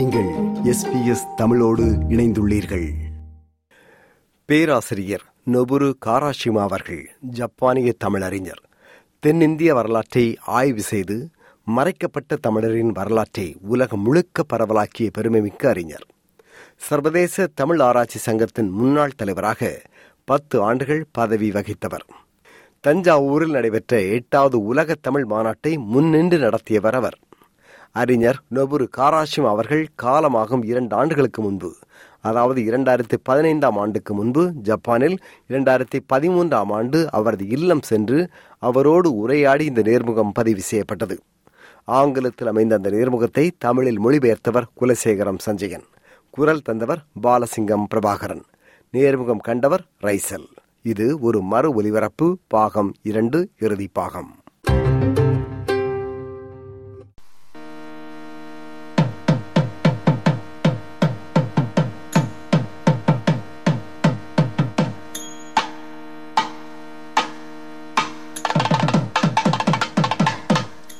[0.00, 0.28] நீங்கள்
[0.74, 2.88] எஸ்பிஎஸ் தமிழோடு இணைந்துள்ளீர்கள்.
[4.44, 8.62] பேராசிரியர் நொபுரு காராஷிமா அவர்கள் ஜப்பானிய தமிழறிஞர்.
[9.18, 11.30] தென்னிந்திய வரலாற்றை ஆய்வு செய்து
[11.64, 16.06] மறைக்கப்பட்ட தமிழரின் வரலாற்றை உலகம் முழுக்க பரவலாக்கிய பெருமைமிக்க அறிஞர்.
[16.76, 19.80] சர்வதேச தமிழ் ஆராய்ச்சி சங்கத்தின் முன்னாள் தலைவராக
[20.24, 22.08] பத்து ஆண்டுகள் பதவி வகித்தவர்.
[22.86, 27.18] தஞ்சாவூரில் நடைபெற்ற எட்டாவது உலக தமிழ் மாநாட்டை முன்னின்று நடத்தியவர் அவர்.
[27.92, 31.74] அறிஞர் நொபுரு காராஷிம் அவர்கள் காலமாகும் இரண்டு ஆண்டுகளுக்கு முன்பு
[32.20, 39.82] அதாவது இரண்டாயிரத்தி பதினைந்தாம் ஆண்டுக்கு முன்பு ஜப்பானில் இரண்டாயிரத்தி பதிமூன்றாம் ஆண்டு அவரது இல்லம் சென்று அவரோடு உரையாடி இந்த
[39.82, 41.18] நேர்முகம் பதிவு செய்யப்பட்டது.
[41.84, 45.86] ஆங்கிலத்தில் அமைந்த அந்த நேர்முகத்தை தமிழில் மொழிபெயர்த்தவர் குலசேகரம் சஞ்சயன்
[46.30, 48.44] குரல் தந்தவர் பாலசிங்கம் பிரபாகரன்
[48.92, 50.48] நேர்முகம் கண்டவர் ரைசல்.
[50.82, 54.39] இது ஒரு மறு ஒலிபரப்பு பாகம் இரண்டு இறுதி பாகம்.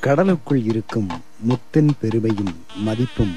[0.05, 3.33] கடலுக்குள் இருக்கும் முத்தின் பெருமையும் மதிப்பும்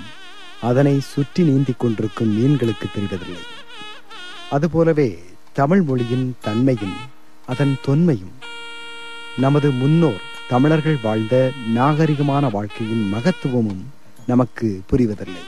[0.62, 3.42] அதனை சுற்றி நீந்திக் கொண்டிருக்கும் மீன்களுக்கு தெரிவதில்லை.
[4.50, 6.94] அதுபோலவே தமிழ் மொழியின் தன்மையும்
[7.46, 8.32] அதன் தொன்மையும்
[9.36, 13.84] நமது முன்னோர் தமிழர்கள் வாழ்ந்த நாகரிகமான வாழ்க்கையின் மகத்துவமும்
[14.26, 15.44] நமக்கு புரிவதில்லை.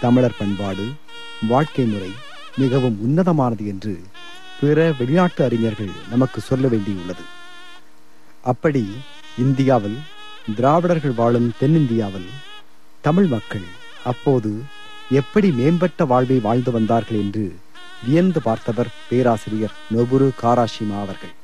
[0.00, 0.86] தமிழர் பண்பாடு
[1.48, 2.12] வாழ்க்கை முறை
[2.56, 4.00] மிகவும் உன்னதமானது என்று
[4.60, 7.24] பிற வெளிநாட்டு அறிஞர்கள் நமக்கு சொல்ல வேண்டியுள்ளது.
[8.42, 8.84] அப்படி
[9.38, 9.98] இந்தியாவில்
[10.50, 12.30] திராவிடர்கள் வாழும் தென்னிந்தியாவில்
[13.00, 13.64] தமிழ் மக்கள்
[14.04, 14.62] அப்போது
[15.10, 17.52] எப்படி மேம்பட்ட வாழ்வை வாழ்ந்து வந்தார்கள் என்று
[18.06, 21.34] வியந்து பார்த்தவர் பேராசிரியர் நொபுரு காராஷிமா அவர்கள்.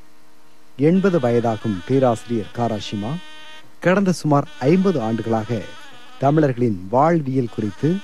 [0.77, 3.15] எண்பது வயதாகும் பேராசிரியர் காராஷிமா
[3.81, 5.63] கடந்த சுமார் ஐம்பது ஆண்டுகளாக
[6.19, 7.97] தமிழர்களின் வாழ்வியல் குறித்து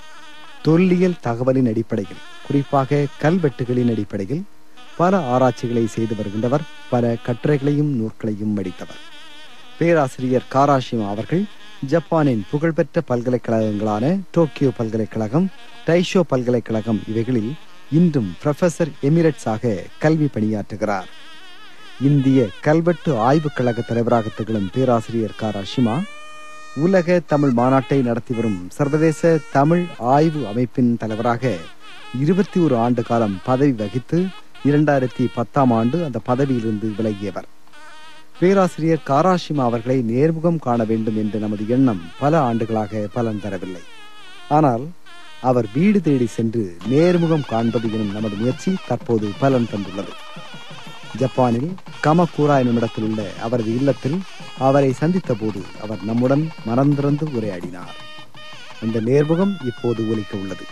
[0.63, 4.45] தொல்லியல் தகவலின் அடிப்படையில் குறிப்பாக கல்வெட்டுகளின் அடிப்படையில்
[4.97, 9.14] பல ஆராய்ச்சிகளை செய்து வருகின்றவர் பல கட்டுரைகளையும் நூற்களையும் படித்தவர்
[9.79, 11.45] பேராசிரியர் காராஷிமா அவர்கள்
[11.87, 15.51] ஜப்பானின் புகழ்பெற்ற பல்கலைக்கழகங்களான டோக்கியோ பல்கலைக்கழகம்
[15.87, 17.55] டைஷோ பல்கலைக்கழகம் இவைகளில்
[17.91, 21.09] இன்றும் ப்ரொஃபசர் எமிரட்ஸாக கல்வி பணியாற்றுகிறார்.
[22.03, 25.97] இந்திய கல்வெட்டு ஆய்வுக் கழக தலைவராக திகழும் பேராசிரியர் காராஷிமா
[26.77, 31.57] உலக தமிழ் மாநாட்டை நடத்தி வரும் சர்வதேச தமிழ் ஆய்வு அமைப்பின் தலைவராக
[32.21, 34.27] இருபத்தி ஒரு ஆண்டு காலம் பதவி வகித்து
[34.65, 37.49] இரண்டாயிரத்தி பத்தாம் ஆண்டு அந்த பதவியிலிருந்து விலகியவர்.
[38.39, 43.83] பேராசிரியர் காராஷிமா அவர்களை நேர்முகம் காண வேண்டும் என்ற நமது எண்ணம் பல ஆண்டுகளாக பலன் தரவில்லை.
[44.49, 44.85] ஆனால்
[45.41, 50.13] அவர் வீடு தேடி சென்று நேர்முகம் காண்பது எனும் நமது முயற்சி தற்போது பலன் தந்துள்ளது.
[51.17, 51.71] ஜப்பானில்
[52.03, 54.19] கமக்கூரா என்னும் இடத்தில் உள்ள அவரது இல்லத்தில்
[54.59, 57.97] அவரை சந்தித்த போது அவர் நம்முடன் மனந்திறந்து உரையாடினார்.
[58.83, 60.67] அந்த நேர்முகம் இப்போது ஒலிக்க உள்ளது.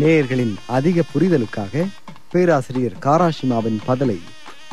[0.00, 1.88] நேயர்களின் அதிக புரிதலுக்காக
[2.30, 4.20] பேராசிரியர் காராஷிமாவின் பதிலை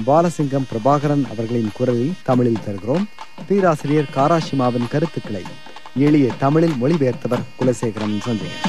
[0.07, 3.09] பாலசிங்கம் பிரபாகரன் அவர்களின் குரலில் தமிழில் தருகிறோம்.
[3.47, 5.43] பேராசிரியர் காராஷிமாவின் கருத்துக்களை
[5.95, 8.67] எளிய தமிழில் மொழிபெயர்த்தவர் குலசேகரன் சஞ்சயன்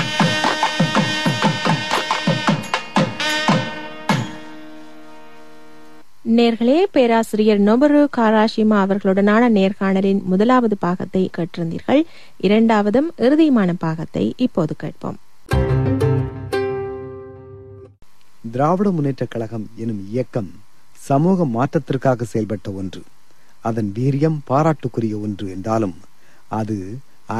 [6.36, 12.02] நேர்களே பேராசிரியர் நொபரு காராஷிமா அவர்களுடனான நேர்காணலின் முதலாவது பாகத்தை கேட்டிருந்தீர்கள்.
[12.42, 15.18] இரண்டாவதும் இறுதியுமான பாகத்தை இப்போது கேட்போம்.
[18.52, 20.50] திராவிட முன்னேற்ற கழகம் எனும் இயக்கம்
[21.08, 23.02] சமூக மாற்றத்திற்காக செயல்பட்ட ஒன்று
[23.68, 25.96] அதன் வீரியம் பாராட்டுக்குரிய ஒன்று என்றாலும்
[26.58, 26.76] அது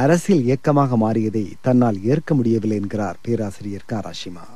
[0.01, 4.47] அரசியல் இயக்கமாக மாறியதை தன்னால் ஏற்க முடியவில்லை என்கிறார் பேராசிரியர் Karashima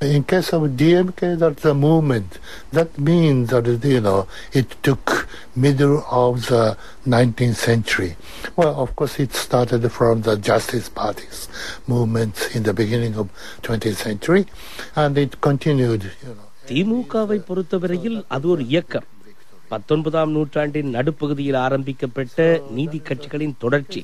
[0.00, 2.30] In case of DMK, that's a movement.
[2.72, 6.62] That means that, you know, it took middle of the
[7.06, 8.10] 19th century.
[8.56, 11.40] Well, of course, it started from the Justice Party's
[11.86, 13.28] movements in the beginning of
[13.62, 14.42] 20th century,
[14.96, 16.48] and it continued, you know.
[16.68, 19.06] திமுகவை பொறுத்தவரையில் அது ஒரு இயக்கம்.
[19.68, 24.02] பத்தொன்பதாம் நூற்றாண்டின் நடுப்பகுதியில் ஆரம்பிக்கப்பட்ட நீதி கட்சிகளின் தொடர்ச்சி.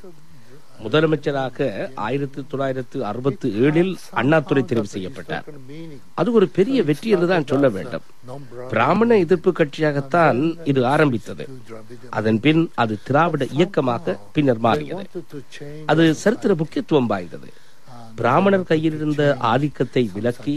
[0.84, 1.68] முதலமைச்சராக
[2.06, 5.46] ஆயிரத்தி தொள்ளாயிரத்து அறுபத்தி ஏழில் அண்ணாதுரை தெரிவு செய்யப்பட்டார்.
[6.14, 8.04] அது ஒரு பெரிய வெற்றி என்றுதான் சொல்ல வேண்டும்.
[8.70, 11.46] பிராமண எதிர்ப்பு கட்சியாகத்தான் இது ஆரம்பித்தது.
[12.18, 15.06] அதன் பின் அது திராவிட இயக்கமாக பின்னர் மாறியது.
[15.86, 17.50] அது சரித்திர முக்கியத்துவம் வாய்ந்தது.
[18.14, 19.22] பிராமணர் கையில் இருந்த
[19.52, 20.56] ஆதிக்கத்தை விலக்கி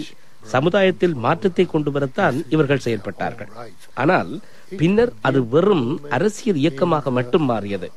[0.53, 3.51] சமுதாயத்தில் மாற்றத்தை கொண்டு வரத்தான் இவர்கள் செயல்பட்டார்கள்
[3.93, 4.31] ஆனால்
[4.81, 7.87] பின்னர் அது வெறும் அரசியல் இயக்கமாக மட்டும் மாறியது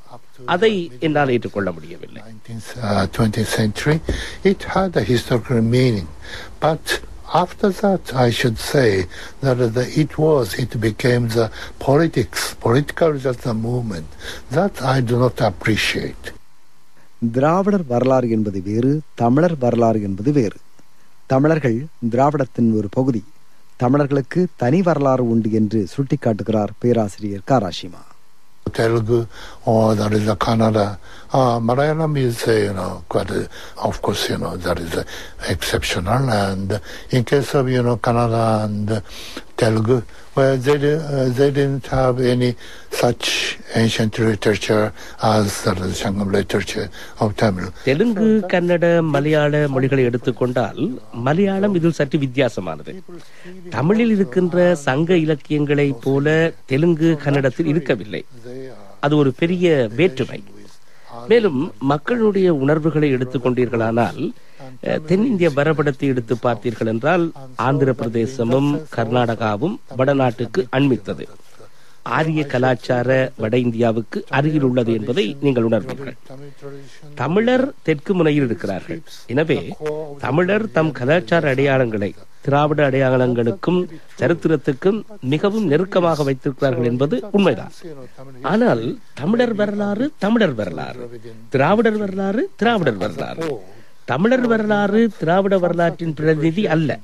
[0.54, 0.72] அதை
[1.06, 3.96] என்னால் ஏற்றுக்கொள்ள முடியவில்லை 19th, uh, 20th century,
[4.44, 6.08] it had a historical meaning.
[6.60, 6.84] But
[7.34, 8.88] after that, I should say
[9.40, 11.46] that the, it was, it became the
[11.78, 14.08] politics, political just a movement.
[14.50, 16.24] That I do not appreciate.
[17.32, 20.58] திராவிடர் வரலாறு என்பது வேறு தமிழர் வரலாறு என்பது வேறு
[21.26, 23.24] தமிழர்கள் திராவிடத்தின் ஒரு பகுதி.
[23.76, 28.02] தமிழர்களுக்கு தனி வரலாறு உண்டு என்று சுட்டிக்காட்டுகிறார் பேராசிரியர் Karashima
[28.72, 29.26] Telugu
[30.44, 30.78] Kannada
[31.34, 33.48] Uh, Malayalam is, uh, you know, quite, a,
[33.82, 35.02] of course, you know, that is uh,
[35.48, 36.30] exceptional.
[36.32, 39.02] And in case of, you know, Kannada and
[39.56, 39.96] Telugu,
[40.36, 42.54] well, they, uh, they didn't have any
[42.92, 44.92] such ancient literature
[45.22, 46.86] as the Sangam literature
[47.20, 47.66] of Tamil.
[47.88, 48.84] Telugu Kannada
[49.14, 50.80] Malayalam மொழிகளை எடுத்துக்கொண்டால்
[51.28, 52.94] மலையாளம் இதில் சற்று வித்தியாசமானது
[53.76, 54.56] தமிழில் இருக்கின்ற
[54.86, 56.26] சங்க இலக்கியங்களை போல
[56.72, 58.22] தெலுங்கு கன்னடத்தில் இருக்கவில்லை
[59.06, 59.68] அது ஒரு பெரிய
[60.00, 60.40] வேற்றுமை
[61.28, 64.20] மேலும் மக்களுடைய உணர்வுகளை எடுத்துக்கொண்டீர்களானால்
[64.82, 67.24] அஹ், தென்னிந்திய வரைபடத்தை எடுத்து பார்த்தீர்கள் என்றால்
[67.56, 71.24] ஆந்திர பிரதேசமும் கர்நாடகாவும் வடநாட்டுக்கு அண்மித்தது.
[72.16, 73.08] ஆரிய கலாச்சார
[73.42, 76.16] வட இந்தியாவுக்கு அருகில் உள்ளது என்பதை நீங்கள் உணர்வீர்கள்.
[77.14, 79.00] தமிழர் தெற்கு முனையில் இருக்கிறார்கள்.
[79.26, 79.58] எனவே
[80.18, 82.10] தமிழர் தம் கலாச்சார அடையாளங்களை
[82.46, 83.80] திராவிட அடையாளங்களுக்கும்
[84.20, 84.98] சரித்திரத்துக்கும்
[85.32, 87.72] மிகவும் நெருக்கமாக வைத்திருக்கிறார்கள் என்பது உண்மைதான்.
[88.52, 88.84] ஆனால்
[89.20, 91.20] தமிழர் வரலாறு தமிழர் வரலாறு
[91.54, 93.48] திராவிடர் வரலாறு திராவிடர் வரலாறு.
[94.12, 96.98] தமிழர் வரலாறு திராவிட வரலாற்றின் பிரதிநிதி அல்ல.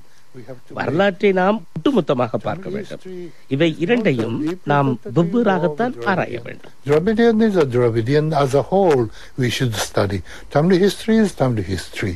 [0.73, 3.03] வரலாற்றை நாம் ஒட்டுமொத்தமாக பார்க்க வேண்டும்
[3.49, 9.03] இவை இரண்டையும் நாம் வெவ்வேறாகத்தான் ஆராய வேண்டும் Dravidian is a Dravidian as a whole
[9.38, 10.21] we should study.
[10.50, 12.15] Tamil history is Tamil history.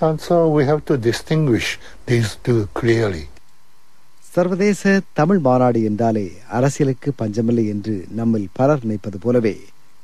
[0.00, 1.68] And so we have to distinguish
[2.06, 3.24] these two clearly.
[4.32, 4.82] சர்வதேச
[5.12, 9.54] தமிழ் மாநாடு என்றாலே அரசியலுக்கு பஞ்சமில்லை என்று நம்மில் பலர் நினைப்பது போலவே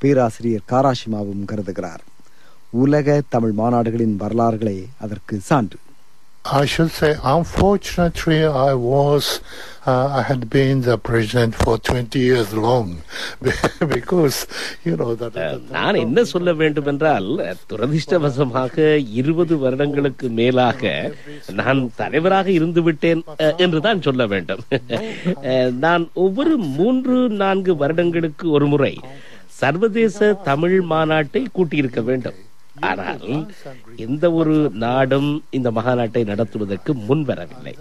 [0.00, 2.02] பேராசிரியர் காராஷிமாவும் கருதுகிறார்
[2.74, 5.78] உலக தமிழ் மாநாடுகளின் வரலாறுகளே அதற்கு சான்று
[6.44, 9.40] I should say, unfortunately, I was,
[9.86, 12.88] uh, I had been the president for 20 years long
[13.88, 14.36] because,
[14.84, 15.38] you know, that.
[15.70, 17.28] நான் என்ன சொல்ல வேண்டும் என்றால்
[17.70, 18.76] துரதிர்ஷ்டவசமாக
[19.12, 20.92] இருபது வருடங்களுக்கு மேலாக
[21.54, 24.62] நான் தலைவராக இருந்து விட்டேன் அஹ், என்றுதான் சொல்ல வேண்டும்
[25.78, 28.94] நான் ஒவ்வொரு மூன்று நான்கு வருடங்களுக்கு ஒரு முறை
[29.56, 32.38] சர்வதேச தமிழ் மாநாட்டை கூட்டியிருக்க வேண்டும்
[32.80, 33.46] ஆனால்
[34.06, 34.54] எந்த ஒரு
[34.84, 37.74] நாடும் இந்த மகாநாட்டை நடத்துவதற்கு முன் வரவில்லை.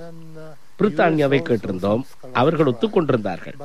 [0.79, 2.03] பிரித்தானியாவை கேட்டிருந்தோம்.
[2.41, 3.57] அவர்கள் ஒத்துக்கொண்டிருந்தார்கள்.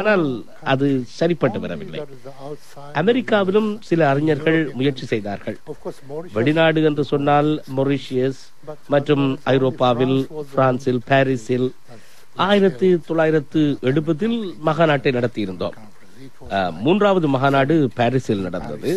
[0.00, 0.24] ஆனால்
[0.72, 0.86] அது
[1.18, 2.00] சரிப்பட்டு வரவில்லை.
[3.00, 5.58] அமெரிக்காவிலும் சில அறிஞர்கள் முயற்சி செய்தார்கள்.
[6.36, 8.42] வெளிநாடு என்று சொன்னால் மொரிஷியஸ்
[8.94, 10.18] மற்றும் ஐரோப்பாவில்
[10.54, 11.68] பிரான்சில் பாரிஸில்
[12.34, 14.38] ஆயிரத்தி தொள்ளாயிரத்து எழுபதில்
[14.68, 15.76] மகாநாட்டை நடத்தியிருந்தோம்.
[16.86, 18.92] மூன்றாவது மகாநாடு பாரிஸில் நடந்தது.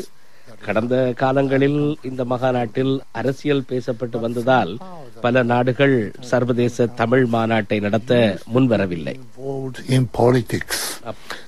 [0.66, 4.72] கடந்த காலங்களில் இந்த மகாநாட்டில் அரசியல் பேசப்பட்டு வந்ததால்
[5.22, 5.96] பல நாடுகள்
[6.32, 8.14] சர்வதேச தமிழ் மாநாட்டை நடத்த
[8.54, 10.78] முன்வரவில்லை involved in politics.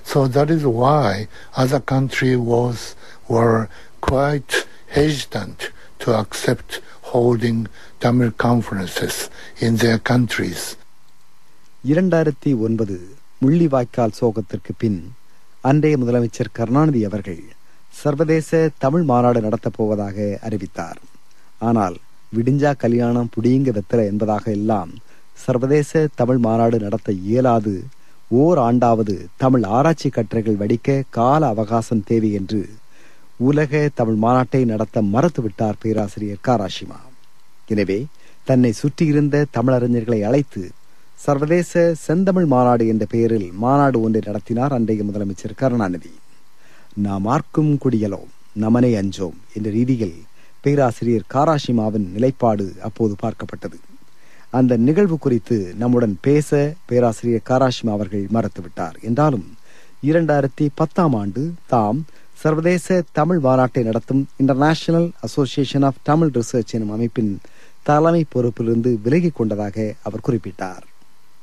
[0.04, 1.08] So that is why
[1.62, 2.78] other country was
[3.28, 3.58] were
[4.02, 4.54] quite
[4.88, 5.60] hesitant
[6.00, 6.70] to accept
[7.12, 7.58] holding
[8.00, 9.16] Tamil conferences
[9.66, 10.62] in their countries.
[11.84, 12.96] இரண்டாயிரத்தி ஒன்பது
[13.42, 15.00] முள்ளிவாய்க்கால் சோகத்திற்கு பின்
[15.64, 17.42] அன்றைய முதலமைச்சர் கருணாநிதி அவர்கள்
[18.00, 20.16] சர்வதேச தமிழ் மாநாடு நடத்தப் போவதாக
[20.46, 21.00] அறிவித்தார்.
[21.68, 21.96] ஆனால்
[22.36, 24.92] விடிஞ்சா கல்யாணம் புடியுங்க வெத்தல என்பதாக எல்லாம்
[25.44, 27.74] சர்வதேச தமிழ் மாநாடு நடத்த இயலாது.
[28.42, 32.60] ஓர் ஆண்டாவது தமிழ் ஆராய்ச்சி கட்டுரைகள் வடிக்க கால அவகாசம் தேவை என்று
[33.48, 36.98] உலக தமிழ் மாநாட்டை நடத்த மறுத்துவிட்டார் பேராசிரியர் காராஷிமா
[37.68, 37.98] எனவே
[38.48, 40.62] தன்னை சுற்றியிருந்த தமிழறிஞர்களை அழைத்து
[41.24, 46.12] சர்வதேச செந்தமிழ் மாநாடு என்ற பெயரில் மாநாடு ஒன்றை நடத்தினார் அன்றைய முதலமைச்சர் கருணாநிதி.
[46.94, 50.22] நாம் ஆர்க்கும் குடியலோம் நமனை அஞ்சோம் என்ற ரீதியில்
[50.60, 53.74] பேராசிரியர் காராஷிமாவின் நிலைப்பாடு அப்போது பார்க்கப்பட்டது.
[54.50, 59.00] அந்த நிகழ்வு குறித்து நம்முடன் பேச பேராசிரியர் காராஷிமா அவர்கள் மறுத்துவிட்டார்.
[59.00, 59.54] என்றாலும்
[60.02, 67.38] இரண்டாயிரத்தி பத்தாம் ஆண்டு தாம் சர்வதேச தமிழ் மாநாட்டை நடத்தும் international association of Tamil research எனும் அமைப்பின்
[67.82, 70.90] தலைமை பொறுப்பிலிருந்து விலகிக் கொண்டதாக அவர் குறிப்பிட்டார்.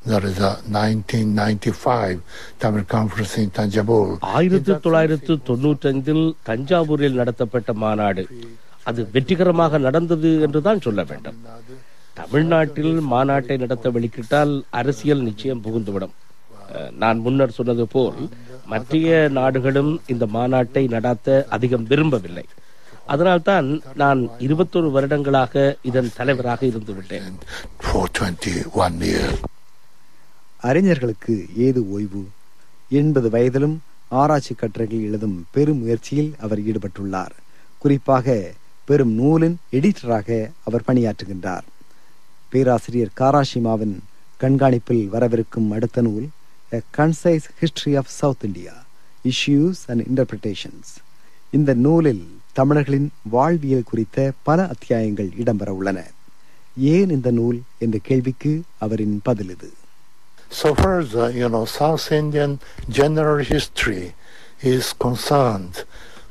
[0.02, 2.22] There is a 1995
[2.60, 4.06] Tamil conference in Tanjavur.
[4.38, 8.24] ஆயிரத்தி தொள்ளாயிரத்து தொண்ணூற்றஞ்சில் தஞ்சாவூரில் நடத்தப்பட்ட மாநாடு
[8.86, 11.40] அது வெற்றிகரமாக நடந்தது என்றுதான் சொல்ல வேண்டும்
[12.18, 16.16] தமிழ்நாட்டில் மாநாட்டை நடத்த வெளிக்கிட்டால் அரசியல் நிச்சயம் புகுந்துவிடும்
[16.98, 18.18] நான் முன்னர் சொன்னது போல்
[18.66, 22.46] மற்றைய நாடுகளும் இந்த மாநாட்டை நடத்த அதிகம் விரும்பவில்லை
[23.08, 27.38] அதனால்தான் நான் இருபத்தொரு வருடங்களாக இதன் தலைவராக இருந்து விட்டேன்
[27.84, 29.38] for 21 years.
[30.62, 32.28] அறிஞர்களுக்கு ஏது ஓய்வு?
[32.90, 37.36] எண்பது வயதிலும் ஆராய்ச்சி கட்டுரைகள் எழுதும் பெரும் முயற்சியில் அவர் ஈடுபட்டுள்ளார்.
[37.78, 38.52] குறிப்பாக
[38.86, 41.62] பெரும் நூலின் எடிட்டராக அவர் பணியாற்றுகின்றார்.
[42.50, 43.98] பேராசிரியர் காராஷிமாவின்
[44.40, 46.28] கண்காணிப்பில் வரவிருக்கும் அடுத்த நூல்
[46.72, 48.74] a concise history of south India
[49.24, 50.92] issues and interpretations
[51.52, 56.04] இந்த நூலில் தமிழர்களின் வாழ்வியல் குறித்த பல அத்தியாயங்கள் இடம்பெற உள்ளன
[56.78, 57.62] ஏன் இந்த நூல்?
[57.78, 59.72] என்ற கேள்விக்கு அவரின் பதில் இது.
[60.51, 64.15] So far as the you know South Indian general history
[64.61, 65.85] is concerned,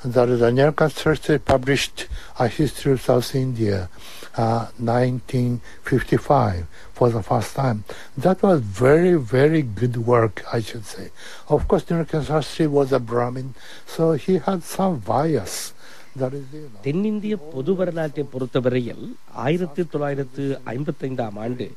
[0.04, 2.08] that the Nirkan Church published
[2.40, 3.90] a history of South India,
[4.36, 7.84] uh, 1955, for the first time.
[8.18, 11.12] That was very, very good work, I should say.
[11.48, 13.56] Of course, Nirkan Shastri was a Brahmin,
[13.86, 15.74] so he had some bias.
[16.16, 16.82] That is, you know.
[16.86, 19.06] தென்னிந்திய பொது வரலாற்றை பொறுத்தவரையில்
[19.46, 20.44] ஆயிரத்தி தொள்ளாயிரத்து
[20.74, 21.68] ஐம்பத்தைந்தாம் ஆண்டு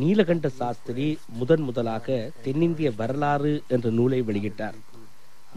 [0.00, 1.06] நீலகண்ட சாஸ்திரி
[1.38, 2.06] முதன் முதலாக
[2.44, 4.76] தென்னிந்திய வரலாறு என்ற நூலை வெளியிட்டார்.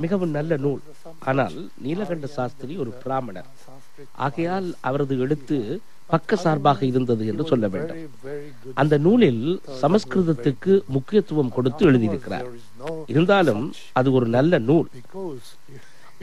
[0.03, 0.81] மிகவும் நல்ல நூல்.
[1.29, 1.55] ஆனால்
[1.85, 3.49] நீலகண்ட சாஸ்திரி ஒரு பிராமணர்.
[4.25, 5.57] ஆகையால் அவரது எழுத்து
[6.13, 7.99] பக்க சார்பாக இருந்தது என்று சொல்ல வேண்டும்.
[8.81, 9.43] அந்த நூலில்
[9.81, 12.47] சமஸ்கிருதத்துக்கு முக்கியத்துவம் கொடுத்து எழுதியிருக்கிறார்.
[13.13, 13.63] இருந்தாலும்
[13.99, 14.89] அது ஒரு நல்ல நூல்.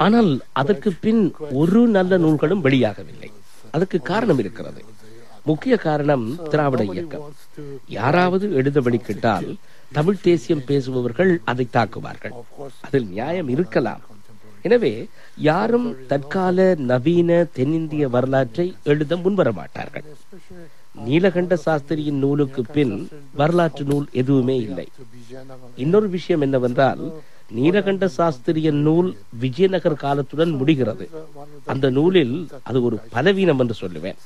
[0.04, 0.30] ஆனால்
[0.62, 1.22] அதற்கு பின்
[1.62, 3.30] ஒரு நல்ல நூல்களும் வெளியாகவில்லை.
[3.76, 4.80] அதற்கு காரணம் இருக்கிறது.
[5.48, 7.26] முக்கிய காரணம் திராவிட இயக்கம்.
[7.98, 9.48] யாராவது எழுத வெளிக்கிட்டால்
[9.96, 12.34] தமிழ் தேசியம் பேசுபவர்கள் அதை தாக்குவார்கள்.
[12.86, 14.02] அதில் நியாயம் இருக்கலாம்.
[14.66, 14.92] எனவே
[15.50, 20.06] யாரும் தற்கால நவீன தென்னிந்திய வரலாற்றை எழுத முன்வர மாட்டார்கள்
[21.06, 22.94] நீலகண்ட சாஸ்திரியின் நூலுக்கு பின்
[23.40, 24.86] வரலாற்று நூல் எதுவுமே இல்லை.
[25.84, 27.02] இன்னொரு விஷயம் என்னவென்றால்
[27.56, 29.10] நீலகண்ட சாஸ்திரியின் நூல்
[29.42, 31.04] விஜயநகர் காலத்துடன் முடிகிறது.
[31.72, 32.34] அந்த நூலில்
[32.68, 34.18] அது ஒரு பலவீனம் என்று சொல்லுவேன்.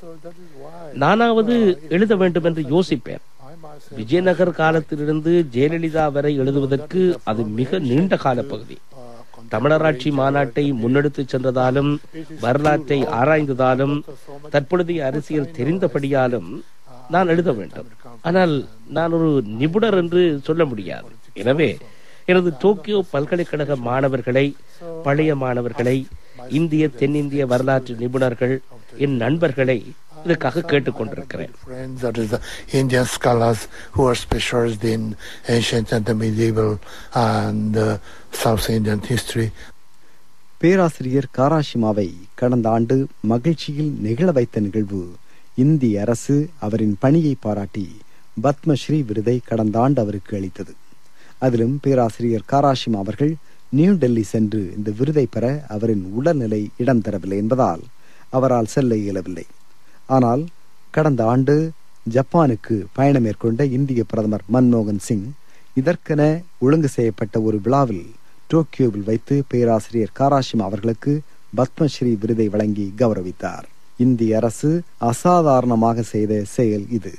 [1.03, 1.55] நானாவது
[1.89, 3.23] எழுத வேண்டும் என்று யோசிப்பேன்.
[3.99, 8.77] விஜயநகர் காலத்திலிருந்து ஜெயலலிதா வரை எழுதுவதற்கு அது மிக நீண்ட கால பகுதி.
[9.53, 11.93] தமிழராட்சி மாநாட்டை முன்னெடுத்து சென்றதாலும்
[12.41, 13.97] வரலாற்றை ஆராய்ந்ததாலும்
[14.53, 16.51] தற்பொழுதைய அரசியல் தெரிந்தபடியாலும்
[17.15, 17.89] நான் எழுத வேண்டும்.
[18.23, 18.55] ஆனால்
[18.97, 19.31] நான் ஒரு
[19.61, 21.11] நிபுணர் என்று சொல்ல முடியாது.
[21.35, 21.71] எனவே
[22.25, 24.47] எனது டோக்கியோ பல்கலைக்கழக மாணவர்களை
[25.03, 26.07] பழைய மாணவர்களை
[26.59, 28.55] இந்திய தென்னிந்திய வரலாற்று நிபுணர்கள்
[29.05, 29.79] என் நண்பர்களை
[30.27, 31.53] இதுக்காக கேட்டுக்கொண்டிருக்கிறேன்.
[31.69, 32.41] Friends, that is the
[32.81, 33.61] Indian scholars
[33.95, 35.03] who are specialized in
[35.57, 36.73] ancient and medieval
[37.15, 37.99] and uh,
[38.43, 39.49] South Indian history.
[40.59, 45.03] பேராசிரியர் காராஷிமாவை கடந்த ஆண்டு மகிழ்ச்சியில் நிகழ வைத்த நிகழ்வு
[45.55, 47.87] இந்திய அரசு அவரின் பணியை பாராட்டி
[48.43, 50.75] பத்மஸ்ரீ விருதை கடந்த ஆண்டு அவருக்கு அளித்தது.
[51.39, 53.33] அதிலும் பேராசிரியர் காராஷிமா அவர்கள்
[53.79, 57.83] நியூ டெல்லி சென்று இந்த விருதை பெற அவரின் உடல்நிலை இடம் தரவில்லை என்பதால்
[58.29, 59.47] அவரால் செல்ல இயலவில்லை.
[60.17, 60.43] ஆனால்
[60.91, 61.55] கடந்த ஆண்டு
[62.13, 65.29] ஜப்பானுக்கு பயணம் மேற்கொண்ட இந்திய பிரதமர் மன்மோகன் சிங்
[65.81, 66.23] இதற்கென
[66.59, 68.07] ஒழுங்கு செய்யப்பட்ட ஒரு விழாவில்
[68.51, 71.13] டோக்கியோவில் வைத்து பேராசிரியர் காராஷிமா அவர்களுக்கு
[71.57, 73.67] பத்மஸ்ரீ விருதை வழங்கி கௌரவித்தார்.
[73.97, 74.71] இந்திய அரசு
[75.11, 77.15] அசாதாரணமாக செய்த செயல் இது.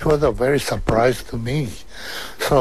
[0.00, 1.56] It was a very surprise to me.
[2.40, 2.56] So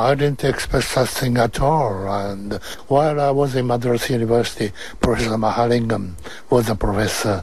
[0.00, 1.94] I didn't expect such thing at all.
[2.16, 2.48] And
[2.88, 4.66] while I was in Madras University,
[5.00, 6.04] Professor Mahalingam
[6.50, 7.36] was a professor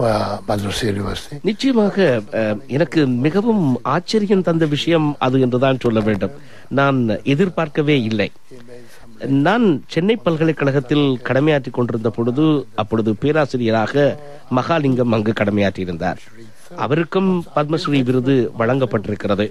[0.00, 1.36] at Madras University.
[1.42, 1.96] நிச்சயமாக
[2.32, 6.34] அஹ், எனக்கு மிகவும் ஆச்சரியம் தந்த விஷயம் அது என்றுதான் சொல்ல வேண்டும்
[6.72, 6.98] நான்
[7.34, 8.28] எதிர்பார்க்கவே இல்லை
[9.44, 13.94] நான் சென்னை பல்கலைக்கழகத்தில் கடமையாற்றிக் கொண்டிருந்த பொழுது அப்பொழுது பேராசிரியராக
[14.50, 16.20] மகாலிங்கம் அங்கு கடமையாற்றியிருந்தார்
[16.84, 19.46] அவருக்கும் பத்மஸ்ரீ விருது வழங்கப்பட்டிருக்கிறது.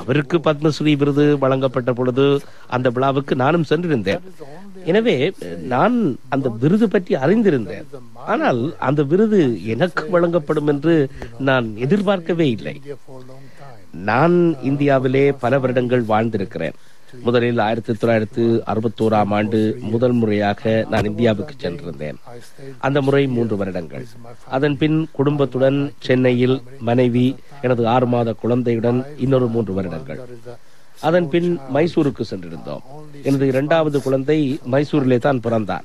[0.00, 2.26] அவருக்கு பத்மஸ்ரீ விருது வழங்கப்பட்ட பொழுது
[2.76, 4.24] அந்த விழாவுக்கு நானும் சென்றிருந்தேன்.
[4.90, 5.16] எனவே
[5.74, 5.96] நான்
[6.34, 7.86] அந்த விருது பற்றி அறிந்திருந்தேன்.
[8.32, 9.40] ஆனால் அந்த விருது
[9.74, 10.94] எனக்கு வழங்கப்படும் என்று
[11.48, 12.74] நான் எதிர்பார்க்கவே இல்லை.
[14.10, 14.36] நான்
[14.70, 16.76] இந்தியாவிலே பல வருடங்கள் வாழ்ந்திருக்கிறேன்.
[17.22, 22.14] முதலில் ஆயிரத்தி தொள்ளாயிரத்து அறுபத்தோராம் ஆண்டு முதல் முறையாக நான் இந்தியாவுக்கு சென்றிருந்தேன்.
[22.78, 24.06] அந்த முறை மூன்று வருடங்கள்.
[24.48, 30.20] அதன் பின் குடும்பத்துடன் சென்னையில் மனைவி எனது ஆறு மாத குழந்தையுடன் இன்னொரு மூன்று வருடங்கள்.
[31.00, 32.82] அதன் பின் மைசூருக்கு சென்றிருந்தோம்.
[33.22, 35.84] எனது இரண்டாவது குழந்தை மைசூரிலே தான் பிறந்தான்.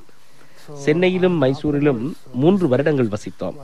[0.74, 3.54] சென்னையிலும் மைசூரிலும் மூன்று வருடங்கள் வசித்தோம்.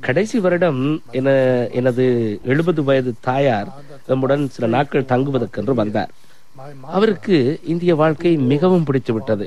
[0.00, 1.30] கடைசி வருடம் என
[1.72, 3.68] எனது எழுபது வயது தாயார்
[4.06, 6.10] நம்முடன் சில நாட்கள் தங்குவதற்கென்று வந்தார்.
[6.82, 9.46] அவருக்கு இந்திய வாழ்க்கை மிகவும் பிடித்துவிட்டது.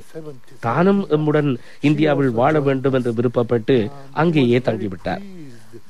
[0.59, 5.23] தானும் எம்முடன் இந்தியாவில் வாழ வேண்டும் என்று விருப்பப்பட்டு அங்கேயே தங்கிவிட்டார்.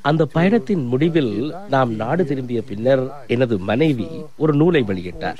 [0.00, 5.38] அந்த பயணத்தின் முடிவில் நாம் நாடு திரும்பிய பின்னர் எனது மனைவி ஒரு நூலை வெளியிட்டார்.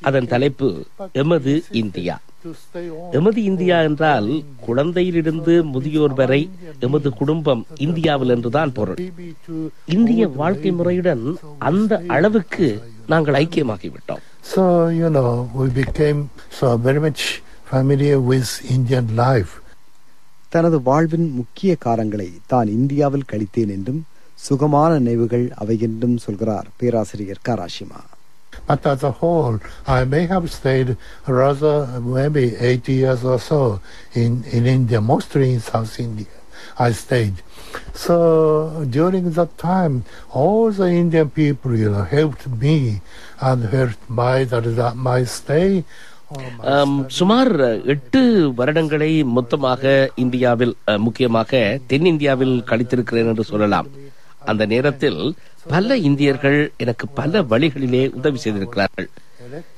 [0.00, 0.68] அதன் தலைப்பு
[1.12, 2.20] எமது இந்தியா
[3.12, 4.28] எமது இந்தியா என்றால்
[4.66, 9.00] குழந்தையிலிருந்து முதியோர் வரை எமது குடும்பம் இந்தியாவில் என்றுதான் பொருள்.
[9.84, 11.24] இந்திய வாழ்க்கை முறையுடன்
[11.58, 12.68] அந்த அளவுக்கு
[13.06, 14.24] நாங்கள் ஐக்கியமாகிவிட்டோம்.
[14.45, 16.19] So, you know, we became
[16.49, 17.21] so very much
[17.65, 19.51] familiar with Indian life.
[20.49, 24.01] தனது வாழ்வின் முக்கிய காலங்களை தான் இந்தியாவில் கழித்தேன் என்றும்
[24.37, 28.01] சுகமான நினைவுகள் அவை என்றும் சொல்கிறார் பேராசிரியர் Karashima
[28.67, 29.55] But as a whole,
[29.87, 30.89] I may have stayed
[31.39, 31.75] rather
[32.15, 33.59] maybe 80 years or so
[34.13, 36.33] in, in India, mostly in South India.
[36.77, 37.37] I stayed.
[37.95, 38.15] So
[38.89, 39.95] during that time,
[40.31, 42.75] all the Indian people, you know, helped me
[43.40, 44.66] and helped my that,
[45.02, 45.68] my stay.
[46.28, 47.14] or my ஆம், study.
[47.16, 47.50] சுமார்
[47.86, 48.20] எட்டு
[48.56, 49.82] வருடங்களை மொத்தமாக
[50.16, 53.88] இந்தியாவில் அஹ், முக்கியமாக தென்னிந்தியாவில் கழித்திருக்கிறேன் என்று சொல்லலாம்
[54.42, 55.20] அந்த நேரத்தில்
[55.66, 59.08] பல இந்தியர்கள் எனக்கு பல வழிகளிலே உதவி செய்திருக்கிறார்கள்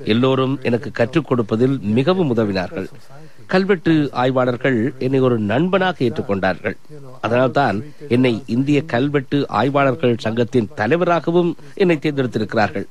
[0.06, 2.88] எல்லோரும் எனக்கு கற்றுக் கொடுப்பதில் மிகவும் உதவினார்கள்
[3.48, 6.76] கல்வெட்டு ஆய்வாளர்கள் என்னை ஒரு நண்பனாக ஏற்றுக்கொண்டார்கள்
[7.20, 7.76] அதனால்தான்
[8.08, 12.86] என்னை இந்திய கல்வெட்டு ஆய்வாளர்கள் சங்கத்தின் தலைவராகவும் என்னை தேர்ந்தெடுத்திருக்கிறார்கள்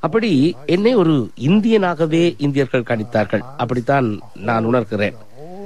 [0.00, 3.40] அப்படி என்னை ஒரு இந்தியனாகவே இந்தியர்கள் கணித்தார்கள்.
[3.56, 5.14] அப்படித்தான் நான் உணர்கிறேன்.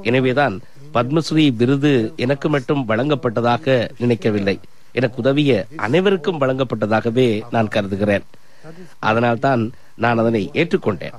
[0.03, 0.61] எனவேதான்
[0.95, 4.61] பத்மஸ்ரீ விருது எனக்கு மட்டும் வழங்கப்பட்டதாக நினைக்கவில்லை.
[4.93, 8.23] எனக்கு உதவிய அனைவருக்கும் வழங்கப்பட்டதாகவே நான் கருதுகிறேன்.
[8.99, 11.13] அதனால்தான் நான் அதனை ஏற்றுக்கொண்டேன்.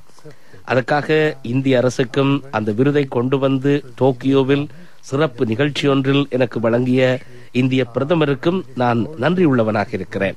[0.64, 4.68] அதற்காக இந்திய அரசுக்கும் அந்த விருதை கொண்டு வந்து டோக்கியோவில்
[5.00, 7.20] சிறப்பு நிகழ்ச்சியொன்றில் எனக்கு வழங்கிய
[7.52, 10.36] இந்திய பிரதமருக்கும் நான் நன்றியுள்ளவனாக இருக்கிறேன்.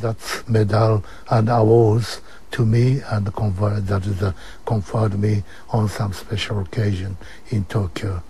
[0.00, 2.20] That's medal and awards
[2.50, 4.32] to me and conferred, that is, uh,
[4.70, 7.12] conferred me on some special occasion
[7.52, 8.22] in Tokyo.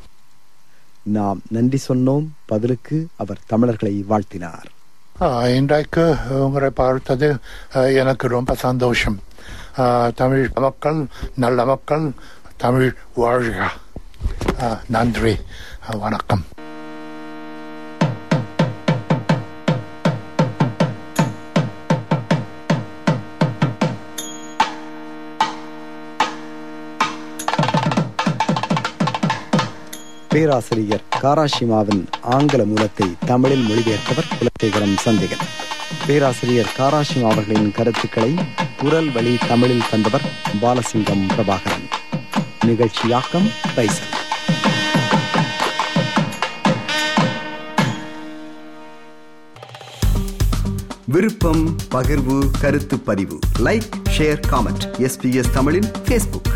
[1.03, 2.27] நாம் நன்றி சொன்னோம்.
[2.47, 5.55] பதிலுக்கு அவர் தமிழர்களை வாழ்த்தினார்.
[5.55, 7.37] இன்றைக்கு உங்களை பார்த்தது
[7.73, 9.21] எனக்கு ரொம்ப சந்தோஷம்.
[10.15, 12.11] தமிழ் மக்கள் நல்ல மக்கள்
[12.57, 13.71] தமிழ் வாழ்க.
[14.89, 15.37] நன்றி.
[15.91, 16.45] வணக்கம்.
[30.33, 35.45] பேராசிரியர் காராஷிமாவின் ஆங்கில மூலத்தை தமிழில் மொழிபெயர்த்தவர் குலசேகரம் சந்திகன்.
[36.07, 38.35] பேராசிரியர் காராஷிமா அவர்களின் கருத்துக்களை
[38.77, 40.21] குரல் வழி தமிழில் தந்தவர்
[40.63, 41.87] பாலசிங்கம் பிரபாகரன்.
[42.67, 44.11] நிகழ்ச்சியாக்கம் பைசல்
[51.07, 53.39] விருப்பம் பகிர்வு கருத்து பதிவு.
[53.59, 56.52] லைக் ஷேர் காமெண்ட் எஸ்பிஎஸ் தமிழின் ஃபேஸ்புக்